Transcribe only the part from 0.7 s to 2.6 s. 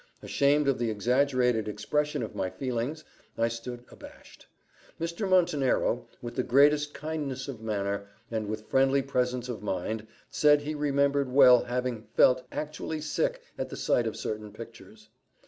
the exaggerated expression of my